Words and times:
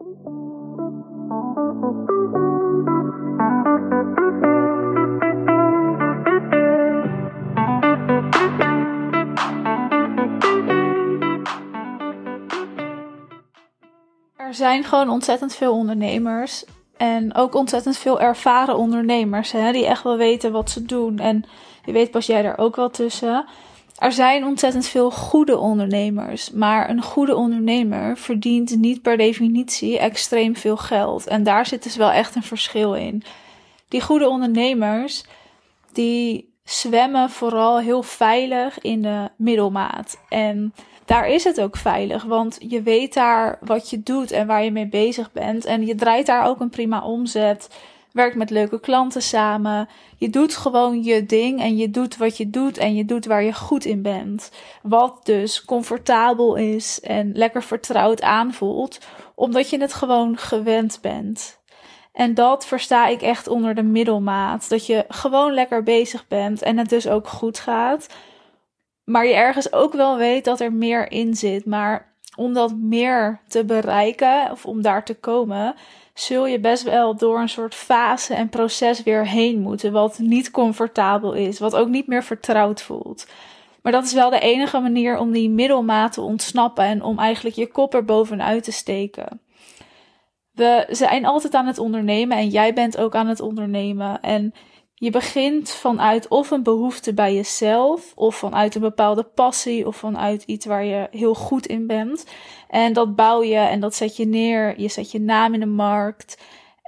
Er 0.00 0.06
zijn 14.54 14.84
gewoon 14.84 15.08
ontzettend 15.08 15.54
veel 15.54 15.72
ondernemers. 15.72 16.64
En 16.96 17.34
ook 17.34 17.54
ontzettend 17.54 17.96
veel 17.96 18.20
ervaren 18.20 18.76
ondernemers. 18.76 19.52
Hè, 19.52 19.72
die 19.72 19.86
echt 19.86 20.02
wel 20.02 20.16
weten 20.16 20.52
wat 20.52 20.70
ze 20.70 20.82
doen. 20.82 21.18
En 21.18 21.44
je 21.84 21.92
weet 21.92 22.10
pas 22.10 22.26
jij 22.26 22.44
er 22.44 22.58
ook 22.58 22.76
wel 22.76 22.90
tussen. 22.90 23.46
Er 24.00 24.12
zijn 24.12 24.44
ontzettend 24.44 24.86
veel 24.86 25.10
goede 25.10 25.58
ondernemers. 25.58 26.50
Maar 26.50 26.90
een 26.90 27.02
goede 27.02 27.36
ondernemer 27.36 28.16
verdient 28.16 28.76
niet 28.76 29.02
per 29.02 29.16
definitie 29.16 29.98
extreem 29.98 30.56
veel 30.56 30.76
geld. 30.76 31.26
En 31.26 31.42
daar 31.42 31.66
zit 31.66 31.82
dus 31.82 31.96
wel 31.96 32.10
echt 32.10 32.34
een 32.34 32.42
verschil 32.42 32.94
in. 32.94 33.22
Die 33.88 34.00
goede 34.00 34.28
ondernemers, 34.28 35.24
die 35.92 36.54
zwemmen 36.64 37.30
vooral 37.30 37.78
heel 37.78 38.02
veilig 38.02 38.78
in 38.78 39.02
de 39.02 39.28
middelmaat. 39.36 40.20
En 40.28 40.74
daar 41.04 41.28
is 41.28 41.44
het 41.44 41.60
ook 41.60 41.76
veilig, 41.76 42.24
want 42.24 42.58
je 42.68 42.82
weet 42.82 43.14
daar 43.14 43.58
wat 43.60 43.90
je 43.90 44.02
doet 44.02 44.30
en 44.30 44.46
waar 44.46 44.64
je 44.64 44.70
mee 44.70 44.88
bezig 44.88 45.32
bent. 45.32 45.64
En 45.64 45.86
je 45.86 45.94
draait 45.94 46.26
daar 46.26 46.46
ook 46.46 46.60
een 46.60 46.70
prima 46.70 47.02
omzet. 47.02 47.68
Werkt 48.12 48.36
met 48.36 48.50
leuke 48.50 48.80
klanten 48.80 49.22
samen. 49.22 49.88
Je 50.16 50.30
doet 50.30 50.56
gewoon 50.56 51.02
je 51.02 51.26
ding 51.26 51.60
en 51.60 51.76
je 51.76 51.90
doet 51.90 52.16
wat 52.16 52.36
je 52.36 52.50
doet 52.50 52.78
en 52.78 52.94
je 52.94 53.04
doet 53.04 53.26
waar 53.26 53.42
je 53.42 53.52
goed 53.52 53.84
in 53.84 54.02
bent. 54.02 54.50
Wat 54.82 55.20
dus 55.24 55.64
comfortabel 55.64 56.54
is 56.54 57.00
en 57.00 57.32
lekker 57.32 57.62
vertrouwd 57.62 58.22
aanvoelt, 58.22 58.98
omdat 59.34 59.70
je 59.70 59.80
het 59.80 59.92
gewoon 59.92 60.36
gewend 60.36 60.98
bent. 61.02 61.58
En 62.12 62.34
dat 62.34 62.66
versta 62.66 63.06
ik 63.06 63.22
echt 63.22 63.48
onder 63.48 63.74
de 63.74 63.82
middelmaat. 63.82 64.68
Dat 64.68 64.86
je 64.86 65.04
gewoon 65.08 65.52
lekker 65.52 65.82
bezig 65.82 66.28
bent 66.28 66.62
en 66.62 66.78
het 66.78 66.88
dus 66.88 67.08
ook 67.08 67.28
goed 67.28 67.58
gaat. 67.58 68.06
Maar 69.04 69.26
je 69.26 69.34
ergens 69.34 69.72
ook 69.72 69.92
wel 69.92 70.16
weet 70.16 70.44
dat 70.44 70.60
er 70.60 70.72
meer 70.72 71.10
in 71.10 71.34
zit. 71.34 71.66
Maar 71.66 72.09
om 72.40 72.52
dat 72.52 72.76
meer 72.76 73.40
te 73.48 73.64
bereiken 73.64 74.50
of 74.50 74.66
om 74.66 74.82
daar 74.82 75.04
te 75.04 75.14
komen, 75.14 75.74
zul 76.14 76.46
je 76.46 76.60
best 76.60 76.82
wel 76.82 77.16
door 77.16 77.40
een 77.40 77.48
soort 77.48 77.74
fase 77.74 78.34
en 78.34 78.48
proces 78.48 79.02
weer 79.02 79.26
heen 79.26 79.60
moeten. 79.60 79.92
Wat 79.92 80.18
niet 80.18 80.50
comfortabel 80.50 81.32
is, 81.32 81.58
wat 81.58 81.76
ook 81.76 81.88
niet 81.88 82.06
meer 82.06 82.22
vertrouwd 82.22 82.82
voelt. 82.82 83.26
Maar 83.82 83.92
dat 83.92 84.04
is 84.04 84.12
wel 84.12 84.30
de 84.30 84.38
enige 84.38 84.78
manier 84.78 85.18
om 85.18 85.32
die 85.32 85.50
middelmaat 85.50 86.12
te 86.12 86.20
ontsnappen 86.20 86.84
en 86.84 87.02
om 87.02 87.18
eigenlijk 87.18 87.56
je 87.56 87.66
kop 87.66 87.94
er 87.94 88.04
bovenuit 88.04 88.64
te 88.64 88.72
steken. 88.72 89.40
We 90.52 90.86
zijn 90.90 91.26
altijd 91.26 91.54
aan 91.54 91.66
het 91.66 91.78
ondernemen 91.78 92.36
en 92.36 92.48
jij 92.48 92.74
bent 92.74 92.98
ook 92.98 93.14
aan 93.14 93.28
het 93.28 93.40
ondernemen. 93.40 94.20
En 94.20 94.54
je 95.00 95.10
begint 95.10 95.70
vanuit 95.70 96.28
of 96.28 96.50
een 96.50 96.62
behoefte 96.62 97.14
bij 97.14 97.34
jezelf, 97.34 98.12
of 98.14 98.36
vanuit 98.36 98.74
een 98.74 98.80
bepaalde 98.80 99.22
passie, 99.22 99.86
of 99.86 99.96
vanuit 99.96 100.42
iets 100.42 100.66
waar 100.66 100.84
je 100.84 101.08
heel 101.10 101.34
goed 101.34 101.66
in 101.66 101.86
bent. 101.86 102.26
En 102.68 102.92
dat 102.92 103.16
bouw 103.16 103.42
je 103.42 103.56
en 103.56 103.80
dat 103.80 103.94
zet 103.94 104.16
je 104.16 104.26
neer. 104.26 104.80
Je 104.80 104.88
zet 104.88 105.10
je 105.10 105.20
naam 105.20 105.54
in 105.54 105.60
de 105.60 105.66
markt. 105.66 106.38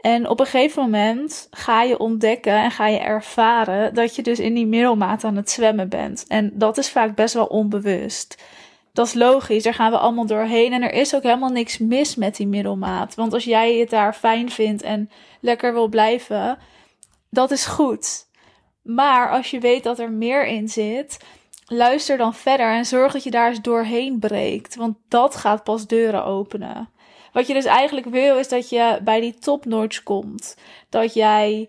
En 0.01 0.29
op 0.29 0.41
een 0.41 0.47
gegeven 0.47 0.83
moment 0.83 1.49
ga 1.51 1.83
je 1.83 1.99
ontdekken 1.99 2.53
en 2.53 2.71
ga 2.71 2.87
je 2.87 2.99
ervaren 2.99 3.95
dat 3.95 4.17
je 4.17 4.23
dus 4.23 4.39
in 4.39 4.55
die 4.55 4.67
middelmaat 4.67 5.25
aan 5.25 5.37
het 5.37 5.51
zwemmen 5.51 5.89
bent. 5.89 6.25
En 6.29 6.51
dat 6.55 6.79
is 6.79 6.91
vaak 6.91 7.15
best 7.15 7.35
wel 7.35 7.47
onbewust. 7.47 8.43
Dat 8.93 9.07
is 9.07 9.15
logisch, 9.15 9.63
daar 9.63 9.75
gaan 9.75 9.91
we 9.91 9.99
allemaal 9.99 10.27
doorheen. 10.27 10.73
En 10.73 10.83
er 10.83 10.93
is 10.93 11.15
ook 11.15 11.23
helemaal 11.23 11.53
niks 11.53 11.79
mis 11.79 12.17
met 12.17 12.37
die 12.37 12.47
middelmaat. 12.47 13.15
Want 13.15 13.33
als 13.33 13.45
jij 13.45 13.77
het 13.77 13.91
daar 13.91 14.15
fijn 14.15 14.51
vindt 14.51 14.83
en 14.83 15.11
lekker 15.41 15.73
wil 15.73 15.89
blijven, 15.89 16.59
dat 17.33 17.51
is 17.51 17.67
goed. 17.67 18.27
Maar 18.83 19.31
als 19.31 19.51
je 19.51 19.61
weet 19.61 19.83
dat 19.83 19.99
er 19.99 20.11
meer 20.11 20.47
in 20.47 20.69
zit, 20.69 21.25
luister 21.67 22.17
dan 22.17 22.35
verder 22.35 22.67
en 22.67 22.85
zorg 22.85 23.13
dat 23.13 23.23
je 23.23 23.31
daar 23.31 23.49
eens 23.49 23.61
doorheen 23.61 24.19
breekt. 24.19 24.75
Want 24.75 24.97
dat 25.09 25.37
gaat 25.37 25.65
pas 25.65 25.87
deuren 25.87 26.25
openen. 26.25 26.89
Wat 27.33 27.47
je 27.47 27.55
dus 27.55 27.65
eigenlijk 27.65 28.07
wil, 28.07 28.39
is 28.39 28.49
dat 28.49 28.69
je 28.69 28.99
bij 29.05 29.21
die 29.21 29.39
topnotch 29.39 30.03
komt. 30.03 30.57
Dat 30.89 31.15
jij 31.15 31.69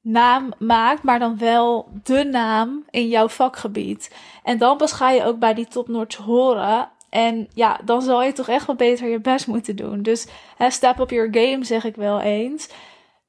naam 0.00 0.52
maakt, 0.58 1.02
maar 1.02 1.18
dan 1.18 1.38
wel 1.38 1.88
de 2.02 2.24
naam 2.24 2.84
in 2.90 3.08
jouw 3.08 3.28
vakgebied. 3.28 4.14
En 4.42 4.58
dan 4.58 4.76
pas 4.76 4.92
ga 4.92 5.10
je 5.10 5.24
ook 5.24 5.38
bij 5.38 5.54
die 5.54 5.68
topnotch 5.68 6.16
horen. 6.16 6.88
En 7.10 7.48
ja, 7.54 7.80
dan 7.84 8.02
zal 8.02 8.22
je 8.22 8.32
toch 8.32 8.48
echt 8.48 8.66
wel 8.66 8.76
beter 8.76 9.08
je 9.08 9.20
best 9.20 9.46
moeten 9.46 9.76
doen. 9.76 10.02
Dus 10.02 10.26
hè, 10.56 10.70
step 10.70 10.98
up 10.98 11.10
your 11.10 11.28
game, 11.30 11.64
zeg 11.64 11.84
ik 11.84 11.96
wel 11.96 12.20
eens. 12.20 12.68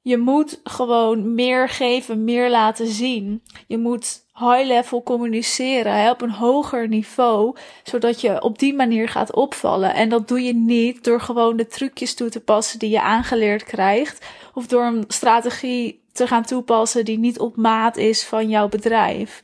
Je 0.02 0.18
moet 0.18 0.60
gewoon 0.64 1.34
meer 1.34 1.68
geven, 1.68 2.24
meer 2.24 2.50
laten 2.50 2.86
zien. 2.86 3.42
Je 3.66 3.78
moet 3.78 4.24
high 4.34 4.66
level 4.66 5.02
communiceren 5.02 6.10
op 6.10 6.22
een 6.22 6.30
hoger 6.30 6.88
niveau, 6.88 7.56
zodat 7.82 8.20
je 8.20 8.42
op 8.42 8.58
die 8.58 8.74
manier 8.74 9.08
gaat 9.08 9.34
opvallen. 9.34 9.94
En 9.94 10.08
dat 10.08 10.28
doe 10.28 10.42
je 10.42 10.54
niet 10.54 11.04
door 11.04 11.20
gewoon 11.20 11.56
de 11.56 11.66
trucjes 11.66 12.14
toe 12.14 12.28
te 12.28 12.40
passen 12.40 12.78
die 12.78 12.90
je 12.90 13.00
aangeleerd 13.00 13.64
krijgt, 13.64 14.26
of 14.54 14.66
door 14.66 14.84
een 14.84 15.04
strategie 15.08 16.02
te 16.12 16.26
gaan 16.26 16.44
toepassen 16.44 17.04
die 17.04 17.18
niet 17.18 17.38
op 17.38 17.56
maat 17.56 17.96
is 17.96 18.24
van 18.24 18.48
jouw 18.48 18.68
bedrijf. 18.68 19.42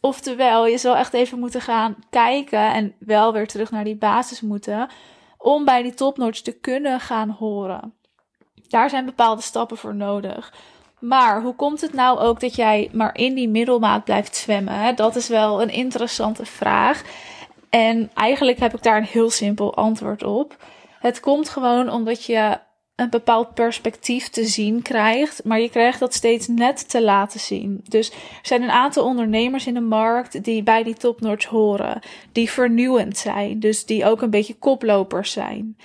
Oftewel, 0.00 0.66
je 0.66 0.78
zal 0.78 0.96
echt 0.96 1.12
even 1.14 1.38
moeten 1.38 1.60
gaan 1.60 1.96
kijken 2.10 2.72
en 2.72 2.94
wel 2.98 3.32
weer 3.32 3.46
terug 3.46 3.70
naar 3.70 3.84
die 3.84 3.96
basis 3.96 4.40
moeten, 4.40 4.88
om 5.38 5.64
bij 5.64 5.82
die 5.82 5.94
topnotch 5.94 6.40
te 6.40 6.52
kunnen 6.52 7.00
gaan 7.00 7.30
horen. 7.30 7.94
Daar 8.74 8.90
zijn 8.90 9.04
bepaalde 9.04 9.42
stappen 9.42 9.76
voor 9.76 9.94
nodig. 9.94 10.52
Maar 10.98 11.42
hoe 11.42 11.54
komt 11.54 11.80
het 11.80 11.92
nou 11.92 12.18
ook 12.18 12.40
dat 12.40 12.54
jij 12.54 12.90
maar 12.92 13.16
in 13.16 13.34
die 13.34 13.48
middelmaat 13.48 14.04
blijft 14.04 14.36
zwemmen? 14.36 14.96
Dat 14.96 15.16
is 15.16 15.28
wel 15.28 15.62
een 15.62 15.70
interessante 15.70 16.44
vraag. 16.44 17.02
En 17.70 18.10
eigenlijk 18.14 18.58
heb 18.58 18.74
ik 18.74 18.82
daar 18.82 18.96
een 18.96 19.04
heel 19.04 19.30
simpel 19.30 19.74
antwoord 19.74 20.22
op. 20.22 20.56
Het 21.00 21.20
komt 21.20 21.48
gewoon 21.48 21.90
omdat 21.90 22.24
je 22.24 22.58
een 22.94 23.10
bepaald 23.10 23.54
perspectief 23.54 24.28
te 24.28 24.44
zien 24.44 24.82
krijgt, 24.82 25.44
maar 25.44 25.60
je 25.60 25.70
krijgt 25.70 26.00
dat 26.00 26.14
steeds 26.14 26.48
net 26.48 26.88
te 26.90 27.02
laten 27.02 27.40
zien. 27.40 27.80
Dus 27.88 28.10
er 28.10 28.16
zijn 28.42 28.62
een 28.62 28.70
aantal 28.70 29.04
ondernemers 29.04 29.66
in 29.66 29.74
de 29.74 29.80
markt 29.80 30.44
die 30.44 30.62
bij 30.62 30.82
die 30.82 30.94
topnotch 30.94 31.46
horen, 31.46 32.00
die 32.32 32.50
vernieuwend 32.50 33.18
zijn, 33.18 33.60
dus 33.60 33.84
die 33.84 34.04
ook 34.04 34.22
een 34.22 34.30
beetje 34.30 34.58
koplopers 34.58 35.32
zijn. 35.32 35.76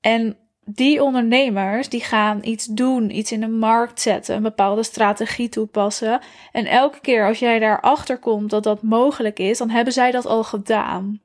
En 0.00 0.38
die 0.64 1.02
ondernemers 1.02 1.88
die 1.88 2.00
gaan 2.00 2.40
iets 2.42 2.66
doen, 2.66 3.16
iets 3.16 3.32
in 3.32 3.40
de 3.40 3.48
markt 3.48 4.00
zetten, 4.00 4.36
een 4.36 4.42
bepaalde 4.42 4.82
strategie 4.82 5.48
toepassen. 5.48 6.20
En 6.52 6.66
elke 6.66 7.00
keer 7.00 7.26
als 7.26 7.38
jij 7.38 7.58
daarachter 7.58 8.18
komt 8.18 8.50
dat 8.50 8.62
dat 8.62 8.82
mogelijk 8.82 9.38
is, 9.38 9.58
dan 9.58 9.70
hebben 9.70 9.92
zij 9.92 10.10
dat 10.10 10.26
al 10.26 10.44
gedaan. 10.44 11.20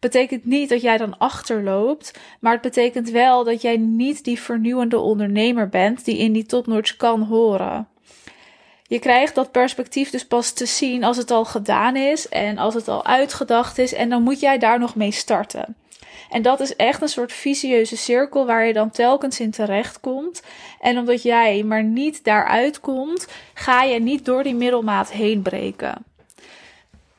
Betekent 0.00 0.44
niet 0.44 0.68
dat 0.68 0.80
jij 0.80 0.96
dan 0.96 1.18
achterloopt, 1.18 2.18
maar 2.40 2.52
het 2.52 2.62
betekent 2.62 3.10
wel 3.10 3.44
dat 3.44 3.62
jij 3.62 3.76
niet 3.76 4.24
die 4.24 4.40
vernieuwende 4.40 4.98
ondernemer 4.98 5.68
bent 5.68 6.04
die 6.04 6.18
in 6.18 6.32
die 6.32 6.46
topnotch 6.46 6.96
kan 6.96 7.22
horen. 7.22 7.88
Je 8.82 8.98
krijgt 8.98 9.34
dat 9.34 9.50
perspectief 9.50 10.10
dus 10.10 10.26
pas 10.26 10.52
te 10.52 10.66
zien 10.66 11.04
als 11.04 11.16
het 11.16 11.30
al 11.30 11.44
gedaan 11.44 11.96
is 11.96 12.28
en 12.28 12.58
als 12.58 12.74
het 12.74 12.88
al 12.88 13.04
uitgedacht 13.04 13.78
is 13.78 13.92
en 13.92 14.08
dan 14.08 14.22
moet 14.22 14.40
jij 14.40 14.58
daar 14.58 14.78
nog 14.78 14.94
mee 14.94 15.10
starten. 15.10 15.76
En 16.30 16.42
dat 16.42 16.60
is 16.60 16.76
echt 16.76 17.02
een 17.02 17.08
soort 17.08 17.32
vicieuze 17.32 17.96
cirkel 17.96 18.46
waar 18.46 18.66
je 18.66 18.72
dan 18.72 18.90
telkens 18.90 19.40
in 19.40 19.50
terecht 19.50 20.00
komt. 20.00 20.42
En 20.80 20.98
omdat 20.98 21.22
jij 21.22 21.62
maar 21.62 21.84
niet 21.84 22.24
daaruit 22.24 22.80
komt, 22.80 23.26
ga 23.54 23.82
je 23.82 24.00
niet 24.00 24.24
door 24.24 24.42
die 24.42 24.54
middelmaat 24.54 25.10
heen 25.10 25.42
breken. 25.42 26.06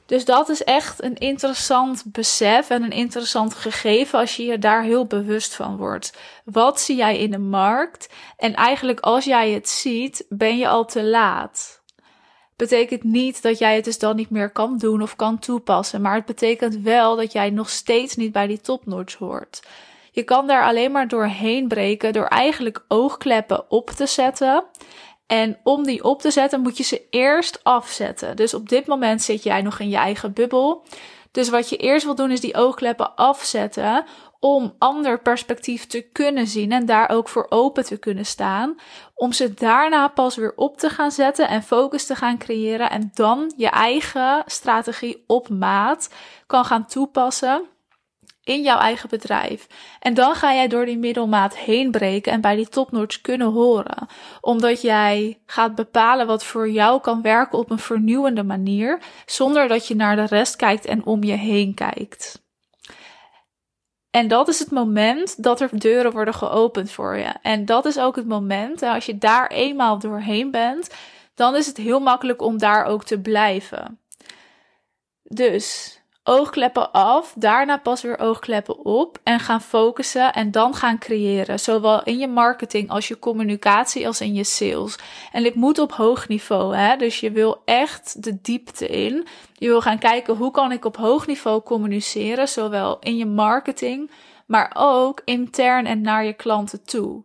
Dus 0.05 0.25
dat 0.25 0.49
is 0.49 0.63
echt 0.63 1.03
een 1.03 1.17
interessant 1.17 2.03
besef 2.05 2.69
en 2.69 2.83
een 2.83 2.91
interessant 2.91 3.53
gegeven 3.53 4.19
als 4.19 4.35
je 4.35 4.45
je 4.45 4.59
daar 4.59 4.83
heel 4.83 5.05
bewust 5.05 5.55
van 5.55 5.77
wordt. 5.77 6.17
Wat 6.45 6.81
zie 6.81 6.95
jij 6.95 7.17
in 7.17 7.31
de 7.31 7.39
markt? 7.39 8.09
En 8.37 8.53
eigenlijk 8.53 8.99
als 8.99 9.25
jij 9.25 9.51
het 9.51 9.69
ziet, 9.69 10.25
ben 10.29 10.57
je 10.57 10.67
al 10.67 10.85
te 10.85 11.03
laat 11.03 11.78
betekent 12.59 13.03
niet 13.03 13.41
dat 13.41 13.57
jij 13.57 13.75
het 13.75 13.83
dus 13.83 13.99
dan 13.99 14.15
niet 14.15 14.29
meer 14.29 14.49
kan 14.49 14.77
doen 14.77 15.01
of 15.01 15.15
kan 15.15 15.39
toepassen. 15.39 16.01
Maar 16.01 16.15
het 16.15 16.25
betekent 16.25 16.75
wel 16.75 17.15
dat 17.15 17.31
jij 17.31 17.49
nog 17.49 17.69
steeds 17.69 18.15
niet 18.15 18.31
bij 18.31 18.47
die 18.47 18.61
topnotch 18.61 19.15
hoort. 19.15 19.61
Je 20.11 20.23
kan 20.23 20.47
daar 20.47 20.63
alleen 20.63 20.91
maar 20.91 21.07
doorheen 21.07 21.67
breken 21.67 22.13
door 22.13 22.25
eigenlijk 22.25 22.83
oogkleppen 22.87 23.71
op 23.71 23.89
te 23.89 24.05
zetten. 24.05 24.63
En 25.27 25.57
om 25.63 25.83
die 25.83 26.03
op 26.03 26.21
te 26.21 26.31
zetten 26.31 26.61
moet 26.61 26.77
je 26.77 26.83
ze 26.83 27.01
eerst 27.09 27.63
afzetten. 27.63 28.35
Dus 28.35 28.53
op 28.53 28.69
dit 28.69 28.85
moment 28.85 29.21
zit 29.21 29.43
jij 29.43 29.61
nog 29.61 29.79
in 29.79 29.89
je 29.89 29.97
eigen 29.97 30.33
bubbel. 30.33 30.83
Dus 31.31 31.49
wat 31.49 31.69
je 31.69 31.77
eerst 31.77 32.05
wil 32.05 32.15
doen 32.15 32.31
is 32.31 32.41
die 32.41 32.55
oogkleppen 32.55 33.15
afzetten 33.15 34.05
om 34.39 34.75
ander 34.77 35.21
perspectief 35.21 35.87
te 35.87 36.01
kunnen 36.01 36.47
zien 36.47 36.71
en 36.71 36.85
daar 36.85 37.09
ook 37.09 37.29
voor 37.29 37.45
open 37.49 37.85
te 37.85 37.97
kunnen 37.97 38.25
staan. 38.25 38.75
Om 39.15 39.31
ze 39.31 39.53
daarna 39.53 40.07
pas 40.07 40.35
weer 40.35 40.53
op 40.55 40.77
te 40.77 40.89
gaan 40.89 41.11
zetten 41.11 41.47
en 41.47 41.63
focus 41.63 42.05
te 42.05 42.15
gaan 42.15 42.37
creëren 42.37 42.89
en 42.89 43.11
dan 43.13 43.53
je 43.57 43.69
eigen 43.69 44.43
strategie 44.45 45.23
op 45.27 45.49
maat 45.49 46.13
kan 46.45 46.65
gaan 46.65 46.85
toepassen. 46.85 47.65
In 48.43 48.61
jouw 48.61 48.79
eigen 48.79 49.09
bedrijf. 49.09 49.67
En 49.99 50.13
dan 50.13 50.35
ga 50.35 50.53
jij 50.53 50.67
door 50.67 50.85
die 50.85 50.97
middelmaat 50.97 51.57
heen 51.57 51.91
breken 51.91 52.31
en 52.31 52.41
bij 52.41 52.55
die 52.55 52.69
topnotch 52.69 53.21
kunnen 53.21 53.51
horen. 53.51 54.07
Omdat 54.41 54.81
jij 54.81 55.39
gaat 55.45 55.75
bepalen 55.75 56.27
wat 56.27 56.43
voor 56.43 56.69
jou 56.69 57.01
kan 57.01 57.21
werken 57.21 57.57
op 57.57 57.69
een 57.69 57.79
vernieuwende 57.79 58.43
manier, 58.43 59.01
zonder 59.25 59.67
dat 59.67 59.87
je 59.87 59.95
naar 59.95 60.15
de 60.15 60.25
rest 60.25 60.55
kijkt 60.55 60.85
en 60.85 61.05
om 61.05 61.23
je 61.23 61.33
heen 61.33 61.73
kijkt. 61.73 62.47
En 64.11 64.27
dat 64.27 64.47
is 64.47 64.59
het 64.59 64.71
moment 64.71 65.43
dat 65.43 65.61
er 65.61 65.79
deuren 65.79 66.11
worden 66.11 66.33
geopend 66.33 66.91
voor 66.91 67.17
je. 67.17 67.33
En 67.41 67.65
dat 67.65 67.85
is 67.85 67.99
ook 67.99 68.15
het 68.15 68.27
moment, 68.27 68.81
als 68.81 69.05
je 69.05 69.17
daar 69.17 69.47
eenmaal 69.47 69.99
doorheen 69.99 70.51
bent, 70.51 70.95
dan 71.35 71.55
is 71.55 71.65
het 71.65 71.77
heel 71.77 71.99
makkelijk 71.99 72.41
om 72.41 72.57
daar 72.57 72.85
ook 72.85 73.03
te 73.03 73.19
blijven. 73.19 73.99
Dus 75.23 75.98
oogkleppen 76.29 76.91
af, 76.91 77.33
daarna 77.35 77.77
pas 77.77 78.01
weer 78.01 78.19
oogkleppen 78.19 78.85
op 78.85 79.19
en 79.23 79.39
gaan 79.39 79.61
focussen 79.61 80.33
en 80.33 80.51
dan 80.51 80.73
gaan 80.73 80.99
creëren. 80.99 81.59
Zowel 81.59 82.03
in 82.03 82.17
je 82.17 82.27
marketing 82.27 82.89
als 82.89 83.07
je 83.07 83.19
communicatie 83.19 84.07
als 84.07 84.21
in 84.21 84.33
je 84.33 84.43
sales. 84.43 84.97
En 85.31 85.43
dit 85.43 85.55
moet 85.55 85.79
op 85.79 85.91
hoog 85.91 86.27
niveau, 86.27 86.75
hè? 86.75 86.95
dus 86.95 87.19
je 87.19 87.31
wil 87.31 87.61
echt 87.65 88.23
de 88.23 88.41
diepte 88.41 88.87
in. 88.87 89.27
Je 89.53 89.67
wil 89.67 89.81
gaan 89.81 89.99
kijken 89.99 90.35
hoe 90.35 90.51
kan 90.51 90.71
ik 90.71 90.85
op 90.85 90.97
hoog 90.97 91.27
niveau 91.27 91.61
communiceren, 91.61 92.47
zowel 92.47 92.97
in 92.99 93.17
je 93.17 93.25
marketing, 93.25 94.11
maar 94.45 94.71
ook 94.77 95.21
intern 95.25 95.85
en 95.85 96.01
naar 96.01 96.25
je 96.25 96.33
klanten 96.33 96.83
toe. 96.83 97.23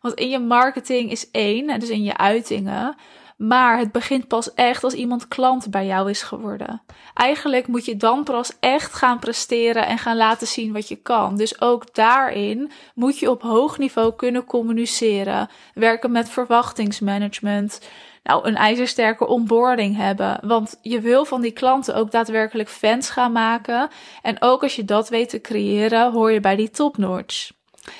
Want 0.00 0.14
in 0.14 0.28
je 0.28 0.38
marketing 0.38 1.10
is 1.10 1.30
één, 1.30 1.80
dus 1.80 1.88
in 1.88 2.02
je 2.02 2.16
uitingen. 2.16 2.96
Maar 3.36 3.78
het 3.78 3.92
begint 3.92 4.28
pas 4.28 4.54
echt 4.54 4.84
als 4.84 4.94
iemand 4.94 5.28
klant 5.28 5.70
bij 5.70 5.86
jou 5.86 6.10
is 6.10 6.22
geworden. 6.22 6.82
Eigenlijk 7.14 7.66
moet 7.66 7.84
je 7.84 7.96
dan 7.96 8.24
pas 8.24 8.52
echt 8.60 8.94
gaan 8.94 9.18
presteren 9.18 9.86
en 9.86 9.98
gaan 9.98 10.16
laten 10.16 10.46
zien 10.46 10.72
wat 10.72 10.88
je 10.88 10.96
kan. 10.96 11.36
Dus 11.36 11.60
ook 11.60 11.94
daarin 11.94 12.70
moet 12.94 13.18
je 13.18 13.30
op 13.30 13.42
hoog 13.42 13.78
niveau 13.78 14.14
kunnen 14.14 14.44
communiceren, 14.44 15.48
werken 15.74 16.12
met 16.12 16.30
verwachtingsmanagement. 16.30 17.80
Nou, 18.22 18.46
een 18.48 18.56
ijzersterke 18.56 19.26
onboarding 19.26 19.96
hebben. 19.96 20.38
Want 20.42 20.78
je 20.82 21.00
wil 21.00 21.24
van 21.24 21.40
die 21.40 21.52
klanten 21.52 21.94
ook 21.94 22.10
daadwerkelijk 22.10 22.68
fans 22.68 23.10
gaan 23.10 23.32
maken. 23.32 23.88
En 24.22 24.36
ook 24.42 24.62
als 24.62 24.76
je 24.76 24.84
dat 24.84 25.08
weet 25.08 25.28
te 25.28 25.40
creëren, 25.40 26.12
hoor 26.12 26.32
je 26.32 26.40
bij 26.40 26.56
die 26.56 26.70
topnotch. 26.70 27.50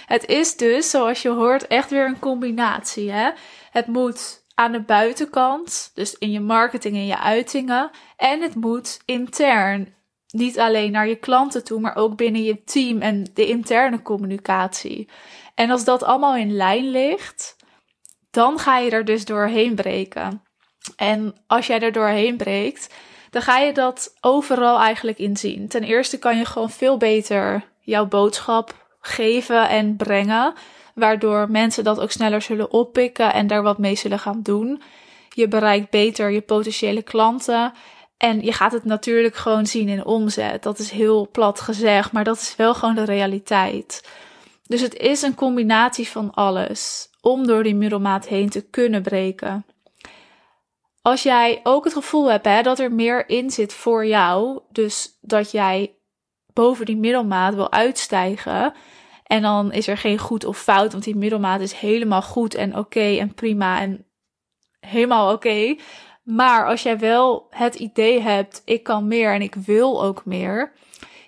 Het 0.07 0.27
is 0.27 0.57
dus, 0.57 0.91
zoals 0.91 1.23
je 1.23 1.29
hoort, 1.29 1.67
echt 1.67 1.91
weer 1.91 2.07
een 2.07 2.19
combinatie. 2.19 3.11
Hè? 3.11 3.31
Het 3.71 3.87
moet 3.87 4.45
aan 4.57 4.73
de 4.73 4.81
buitenkant, 4.81 5.91
dus 5.95 6.15
in 6.19 6.31
je 6.31 6.41
marketing 6.41 6.95
en 6.95 7.07
je 7.07 7.19
uitingen. 7.19 7.91
En 8.17 8.43
het 8.43 8.55
moet 8.55 9.01
intern, 9.05 9.95
niet 10.27 10.59
alleen 10.59 10.93
naar 10.93 11.09
je 11.09 11.17
klanten 11.17 11.65
toe, 11.65 11.81
maar 11.81 11.97
ook 11.97 12.17
binnen 12.17 12.43
je 12.43 12.65
team 12.65 13.01
en 13.01 13.27
de 13.35 13.47
interne 13.47 14.03
communicatie. 14.03 15.09
En 15.55 15.71
als 15.71 15.85
dat 15.85 16.03
allemaal 16.03 16.37
in 16.37 16.53
lijn 16.53 16.91
ligt, 16.91 17.57
dan 18.31 18.59
ga 18.59 18.79
je 18.79 18.91
er 18.91 19.05
dus 19.05 19.25
doorheen 19.25 19.75
breken. 19.75 20.43
En 20.97 21.35
als 21.47 21.67
jij 21.67 21.81
er 21.81 21.93
doorheen 21.93 22.37
breekt, 22.37 22.95
dan 23.31 23.43
ga 23.43 23.59
je 23.59 23.73
dat 23.73 24.17
overal 24.21 24.79
eigenlijk 24.79 25.19
inzien. 25.19 25.69
Ten 25.69 25.83
eerste 25.83 26.19
kan 26.19 26.39
je 26.39 26.45
gewoon 26.45 26.71
veel 26.71 26.97
beter 26.97 27.65
jouw 27.81 28.07
boodschap 28.07 28.87
geven 29.01 29.69
en 29.69 29.97
brengen 29.97 30.55
waardoor 30.97 31.51
mensen 31.51 31.85
dat 31.85 32.01
ook 32.01 32.11
sneller 32.11 32.43
zullen 32.43 32.71
oppikken 32.71 33.33
en 33.33 33.47
daar 33.47 33.63
wat 33.63 33.79
mee 33.79 33.95
zullen 33.95 34.19
gaan 34.19 34.43
doen. 34.43 34.83
Je 35.29 35.49
bereikt 35.49 35.91
beter 35.91 36.31
je 36.31 36.41
potentiële 36.41 37.03
klanten 37.03 37.73
en 38.17 38.43
je 38.43 38.53
gaat 38.53 38.73
het 38.73 38.85
natuurlijk 38.85 39.37
gewoon 39.37 39.67
zien 39.67 39.89
in 39.89 40.05
omzet. 40.05 40.63
Dat 40.63 40.79
is 40.79 40.91
heel 40.91 41.29
plat 41.31 41.61
gezegd, 41.61 42.13
maar 42.13 42.25
dat 42.25 42.37
is 42.37 42.57
wel 42.57 42.75
gewoon 42.75 42.95
de 42.95 43.05
realiteit. 43.05 44.09
Dus 44.67 44.81
het 44.81 44.97
is 44.97 45.23
een 45.23 45.35
combinatie 45.35 46.09
van 46.09 46.31
alles 46.35 47.09
om 47.21 47.47
door 47.47 47.63
die 47.63 47.75
middelmaat 47.75 48.27
heen 48.27 48.49
te 48.49 48.61
kunnen 48.71 49.03
breken. 49.03 49.67
Als 51.03 51.23
jij 51.23 51.61
ook 51.63 51.85
het 51.85 51.93
gevoel 51.93 52.31
hebt 52.31 52.45
hè, 52.45 52.63
dat 52.63 52.79
er 52.79 52.93
meer 52.93 53.29
in 53.29 53.51
zit 53.51 53.73
voor 53.73 54.07
jou, 54.07 54.61
dus 54.73 55.19
dat 55.21 55.51
jij 55.51 55.95
boven 56.53 56.87
die 56.87 56.97
middelmaat 56.97 57.55
wil 57.55 57.73
uitstijgen, 57.73 58.75
en 59.27 59.43
dan 59.43 59.73
is 59.73 59.87
er 59.87 59.99
geen 59.99 60.19
goed 60.19 60.45
of 60.45 60.59
fout, 60.59 60.93
want 60.93 61.05
die 61.05 61.17
middelmaat 61.17 61.61
is 61.61 61.73
helemaal 61.73 62.23
goed 62.23 62.55
en 62.55 62.77
oké 62.77 63.17
en 63.17 63.35
prima 63.35 63.81
en 63.81 64.05
helemaal 64.81 65.33
oké. 65.33 65.77
Maar 66.23 66.67
als 66.67 66.83
jij 66.83 66.99
wel 66.99 67.47
het 67.51 67.75
idee 67.75 68.21
hebt, 68.21 68.63
ik 68.65 68.83
kan 68.83 69.09
meer 69.09 69.33
en 69.33 69.43
ik 69.43 69.55
wil 69.55 70.03
ook 70.03 70.25
meer, 70.25 70.73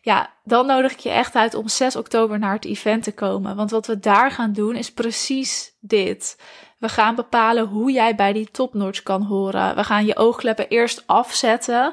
ja, 0.02 0.32
dan 0.44 0.66
nodig 0.66 0.92
ik 0.92 0.98
je 0.98 1.10
echt 1.10 1.34
uit 1.34 1.54
om 1.54 1.68
6 1.68 1.96
oktober 1.96 2.38
naar 2.38 2.52
het 2.52 2.64
event 2.64 3.02
te 3.02 3.12
komen. 3.12 3.56
Want 3.56 3.70
wat 3.70 3.86
we 3.86 3.98
daar 3.98 4.30
gaan 4.30 4.52
doen 4.52 4.76
is 4.76 4.92
precies 4.92 5.76
dit. 5.80 6.38
We 6.78 6.88
gaan 6.88 7.14
bepalen 7.14 7.66
hoe 7.66 7.92
jij 7.92 8.14
bij 8.14 8.32
die 8.32 8.50
topnotch 8.50 9.02
kan 9.02 9.22
horen. 9.22 9.76
We 9.76 9.84
gaan 9.84 10.06
je 10.06 10.16
oogkleppen 10.16 10.68
eerst 10.68 11.02
afzetten, 11.06 11.92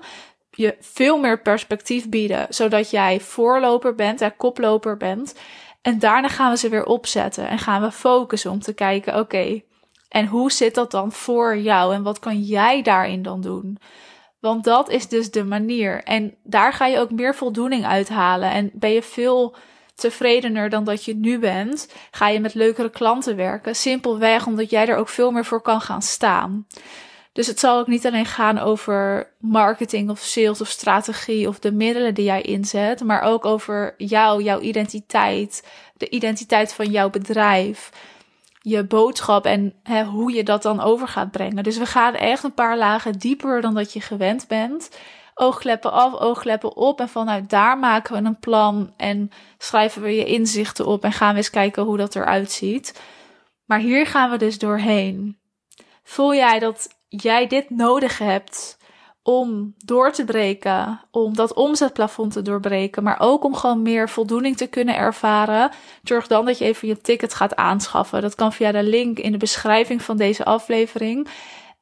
je 0.52 0.75
veel 0.80 1.18
meer 1.18 1.42
perspectief 1.42 2.10
bieden, 2.10 2.46
zodat 2.50 2.90
jij 2.90 3.19
voorloper 3.19 3.96
bent 3.96 4.22
en 4.22 4.36
koploper 4.36 4.98
bent. 4.98 5.36
En 5.85 5.99
daarna 5.99 6.27
gaan 6.27 6.51
we 6.51 6.57
ze 6.57 6.69
weer 6.69 6.85
opzetten 6.85 7.47
en 7.47 7.59
gaan 7.59 7.81
we 7.81 7.91
focussen 7.91 8.51
om 8.51 8.59
te 8.59 8.73
kijken, 8.73 9.19
oké, 9.19 9.61
en 10.09 10.25
hoe 10.25 10.51
zit 10.51 10.75
dat 10.75 10.91
dan 10.91 11.11
voor 11.11 11.57
jou 11.57 11.93
en 11.93 12.03
wat 12.03 12.19
kan 12.19 12.41
jij 12.41 12.81
daarin 12.81 13.21
dan 13.21 13.41
doen? 13.41 13.77
Want 14.39 14.63
dat 14.63 14.89
is 14.89 15.07
dus 15.07 15.31
de 15.31 15.43
manier. 15.43 16.03
En 16.03 16.35
daar 16.43 16.73
ga 16.73 16.85
je 16.85 16.99
ook 16.99 17.11
meer 17.11 17.35
voldoening 17.35 17.85
uithalen. 17.85 18.51
En 18.51 18.69
ben 18.73 18.89
je 18.89 19.01
veel 19.01 19.55
tevredener 19.95 20.69
dan 20.69 20.83
dat 20.83 21.05
je 21.05 21.15
nu 21.15 21.39
bent, 21.39 21.93
ga 22.11 22.27
je 22.27 22.39
met 22.39 22.53
leukere 22.53 22.89
klanten 22.89 23.35
werken. 23.35 23.75
Simpelweg 23.75 24.45
omdat 24.45 24.69
jij 24.69 24.87
er 24.87 24.97
ook 24.97 25.09
veel 25.09 25.31
meer 25.31 25.45
voor 25.45 25.61
kan 25.61 25.81
gaan 25.81 26.01
staan. 26.01 26.67
Dus 27.35 27.47
het 27.47 27.59
zal 27.59 27.79
ook 27.79 27.87
niet 27.87 28.05
alleen 28.05 28.25
gaan 28.25 28.59
over 28.59 29.31
marketing 29.39 30.09
of 30.09 30.19
sales 30.19 30.61
of 30.61 30.67
strategie 30.67 31.47
of 31.47 31.59
de 31.59 31.71
middelen 31.71 32.13
die 32.13 32.25
jij 32.25 32.41
inzet, 32.41 33.03
maar 33.03 33.21
ook 33.21 33.45
over 33.45 33.93
jou, 33.97 34.43
jouw 34.43 34.59
identiteit, 34.59 35.67
de 35.97 36.09
identiteit 36.09 36.73
van 36.73 36.91
jouw 36.91 37.09
bedrijf, 37.09 37.89
je 38.61 38.83
boodschap 38.83 39.45
en 39.45 39.73
hè, 39.83 40.03
hoe 40.03 40.33
je 40.33 40.43
dat 40.43 40.61
dan 40.61 40.81
over 40.81 41.07
gaat 41.07 41.31
brengen. 41.31 41.63
Dus 41.63 41.77
we 41.77 41.85
gaan 41.85 42.13
echt 42.13 42.43
een 42.43 42.53
paar 42.53 42.77
lagen 42.77 43.19
dieper 43.19 43.61
dan 43.61 43.73
dat 43.73 43.93
je 43.93 44.01
gewend 44.01 44.47
bent. 44.47 44.89
Oogkleppen 45.33 45.91
af, 45.91 46.13
oogkleppen 46.13 46.75
op 46.75 46.99
en 46.99 47.09
vanuit 47.09 47.49
daar 47.49 47.77
maken 47.77 48.13
we 48.13 48.27
een 48.27 48.39
plan 48.39 48.93
en 48.97 49.31
schrijven 49.57 50.01
we 50.01 50.15
je 50.15 50.25
inzichten 50.25 50.85
op 50.85 51.03
en 51.03 51.13
gaan 51.13 51.31
we 51.31 51.37
eens 51.37 51.49
kijken 51.49 51.83
hoe 51.83 51.97
dat 51.97 52.15
eruit 52.15 52.51
ziet. 52.51 53.01
Maar 53.65 53.79
hier 53.79 54.07
gaan 54.07 54.31
we 54.31 54.37
dus 54.37 54.57
doorheen. 54.57 55.37
Voel 56.04 56.35
jij 56.35 56.59
dat 56.59 56.94
jij 57.07 57.47
dit 57.47 57.69
nodig 57.69 58.18
hebt 58.18 58.78
om 59.24 59.74
door 59.78 60.12
te 60.12 60.26
breken, 60.26 61.02
om 61.12 61.35
dat 61.35 61.54
omzetplafond 61.54 62.33
te 62.33 62.42
doorbreken, 62.42 63.04
maar 63.04 63.19
ook 63.19 63.44
om 63.44 63.56
gewoon 63.56 63.81
meer 63.81 64.09
voldoening 64.09 64.57
te 64.57 64.68
kunnen 64.68 64.95
ervaren, 64.95 65.71
zorg 66.04 66.28
dan 66.28 66.45
dat 66.45 66.57
je 66.57 66.66
even 66.66 66.88
je 66.88 67.02
ticket 67.02 67.33
gaat 67.33 67.56
aanschaffen. 67.56 68.21
Dat 68.21 68.35
kan 68.35 68.54
via 68.54 68.71
de 68.71 68.83
link 68.83 69.19
in 69.19 69.31
de 69.31 69.38
beschrijving 69.38 70.02
van 70.02 70.18
deze 70.18 70.45
aflevering. 70.45 71.28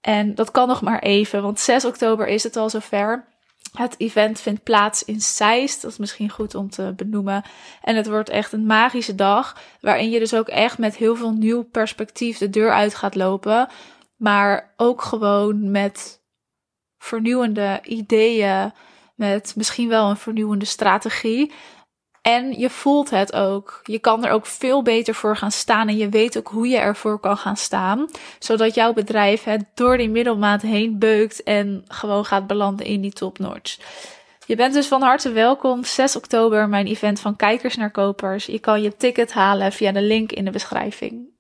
En 0.02 0.36
dat 0.36 0.52
kan 0.52 0.68
nog 0.68 0.82
maar 0.82 1.00
even, 1.00 1.42
want 1.42 1.60
6 1.60 1.86
oktober 1.86 2.28
is 2.28 2.44
het 2.44 2.56
al 2.56 2.70
zover. 2.70 3.32
Het 3.74 3.96
event 3.98 4.40
vindt 4.40 4.64
plaats 4.64 5.06
in 5.06 5.22
Zeist. 5.22 5.82
Dat 5.82 5.92
is 5.92 5.98
misschien 5.98 6.30
goed 6.30 6.56
om 6.56 6.70
te 6.70 6.94
benoemen. 6.96 7.44
En 7.82 7.96
het 7.96 8.08
wordt 8.08 8.30
echt 8.30 8.52
een 8.52 8.66
magische 8.66 9.16
dag. 9.16 9.58
Waarin 9.82 10.10
je 10.10 10.20
dus 10.20 10.34
ook 10.34 10.48
echt 10.48 10.78
met 10.78 10.96
heel 10.96 11.16
veel 11.16 11.32
nieuw 11.32 11.64
perspectief 11.64 12.38
de 12.38 12.50
deur 12.50 12.72
uit 12.72 12.96
gaat 12.96 13.16
lopen. 13.16 13.70
Maar 14.24 14.74
ook 14.78 15.02
gewoon 15.02 15.72
met 15.72 16.22
vernieuwende 16.98 17.80
ideeën, 17.84 18.72
met 19.16 19.54
misschien 19.56 19.90
wel 19.90 20.10
een 20.10 20.18
vernieuwende 20.18 20.66
strategie. 20.66 21.52
En 22.22 22.60
je 22.60 22.70
voelt 22.70 23.10
het 23.10 23.34
ook. 23.34 23.80
Je 23.84 24.00
kan 24.00 24.26
er 24.26 24.32
ook 24.32 24.46
veel 24.46 24.82
beter 24.82 25.16
voor 25.16 25.38
gaan 25.38 25.52
staan 25.52 25.88
en 25.88 25.98
je 25.98 26.10
weet 26.10 26.38
ook 26.38 26.48
hoe 26.48 26.68
je 26.68 26.78
ervoor 26.78 27.20
kan 27.20 27.38
gaan 27.38 27.58
staan, 27.58 28.10
zodat 28.40 28.76
jouw 28.76 28.94
bedrijf 28.94 29.44
het 29.44 29.66
door 29.74 29.98
die 29.98 30.10
middelmaat 30.10 30.62
heen 30.62 31.00
beukt 31.00 31.44
en 31.44 31.84
gewoon 31.88 32.26
gaat 32.26 32.48
belanden 32.48 32.86
in 32.86 33.02
die 33.02 33.14
topnotch. 33.14 33.78
Je 34.46 34.56
bent 34.56 34.74
dus 34.74 34.88
van 34.88 35.02
harte 35.02 35.32
welkom. 35.32 35.84
6 35.84 36.16
oktober, 36.16 36.70
mijn 36.70 36.88
event 36.88 37.20
van 37.20 37.36
kijkers 37.36 37.76
naar 37.76 37.92
kopers. 37.92 38.46
Je 38.46 38.60
kan 38.60 38.82
je 38.82 38.96
ticket 38.98 39.34
halen 39.34 39.72
via 39.72 39.92
de 39.92 40.02
link 40.02 40.32
in 40.32 40.46
de 40.46 40.52
beschrijving. 40.52 41.33